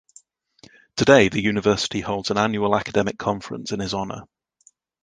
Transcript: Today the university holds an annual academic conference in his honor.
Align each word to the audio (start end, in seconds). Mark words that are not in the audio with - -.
Today 0.95 1.29
the 1.29 1.43
university 1.43 2.01
holds 2.01 2.31
an 2.31 2.37
annual 2.39 2.75
academic 2.75 3.19
conference 3.19 3.71
in 3.71 3.79
his 3.79 3.93
honor. 3.93 4.23